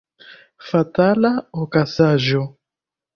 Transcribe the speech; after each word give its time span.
Fatala 0.69 1.29
okazaĵo! 1.65 2.41